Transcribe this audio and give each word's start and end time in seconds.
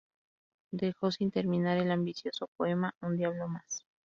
Dejó 0.73 1.11
sin 1.11 1.29
terminar 1.29 1.77
el 1.77 1.91
ambicioso 1.91 2.47
poema 2.57 2.95
"Un 3.03 3.17
diablo 3.17 3.47
más". 3.47 3.83